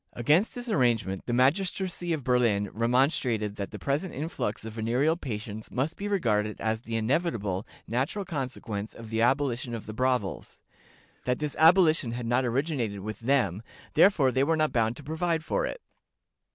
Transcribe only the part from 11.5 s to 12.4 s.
abolition had